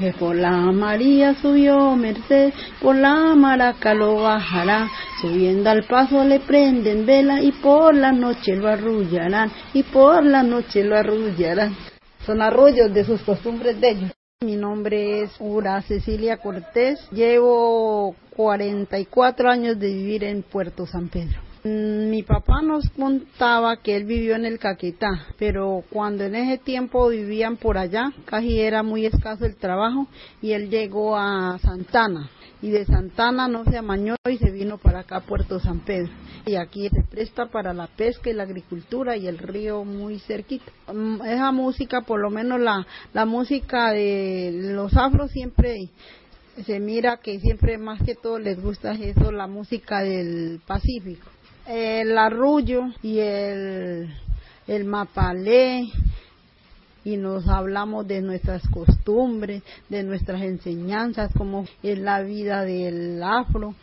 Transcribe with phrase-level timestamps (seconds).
[0.00, 4.88] Que por la María subió Merced, por la Maraca lo bajará,
[5.20, 10.42] subiendo al paso le prenden vela y por la noche lo arrullarán, y por la
[10.42, 11.76] noche lo arrullarán.
[12.24, 14.12] Son arrullos de sus costumbres de ellos.
[14.40, 21.49] Mi nombre es Ura Cecilia Cortés, llevo 44 años de vivir en Puerto San Pedro.
[21.62, 26.56] Mm, mi papá nos contaba que él vivió en el Caquetá, pero cuando en ese
[26.56, 30.06] tiempo vivían por allá, casi era muy escaso el trabajo
[30.40, 32.30] y él llegó a Santana
[32.62, 36.10] y de Santana no se amañó y se vino para acá a Puerto San Pedro.
[36.46, 40.72] Y aquí se presta para la pesca y la agricultura y el río muy cerquita.
[40.90, 45.90] Mm, esa música, por lo menos la, la música de los afros siempre
[46.64, 51.28] se mira que siempre más que todo les gusta eso, la música del Pacífico
[51.66, 54.14] el arrullo y el,
[54.66, 55.88] el mapalé.
[57.02, 63.74] Y nos hablamos de nuestras costumbres, de nuestras enseñanzas, como es la vida del afro,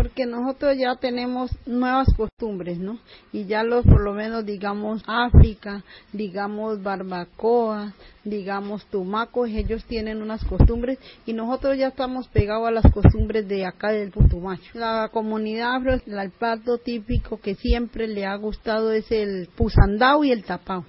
[0.00, 2.98] porque nosotros ya tenemos nuevas costumbres, ¿no?
[3.34, 5.84] Y ya los, por lo menos, digamos, África,
[6.14, 7.92] digamos, barbacoa,
[8.24, 13.66] digamos, tumacos, ellos tienen unas costumbres y nosotros ya estamos pegados a las costumbres de
[13.66, 14.70] acá del Putumacho.
[14.72, 20.32] La comunidad afro, el plato típico que siempre le ha gustado es el pusandao y
[20.32, 20.86] el tapao.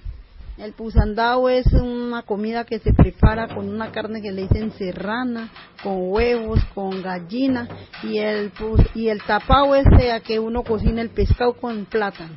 [0.58, 5.50] El pusandao es una comida que se prepara con una carne que le dicen serrana,
[5.82, 7.66] con huevos, con gallina
[8.02, 8.52] y el
[8.94, 9.86] y el tapao es
[10.24, 12.36] que uno cocina el pescado con plátano.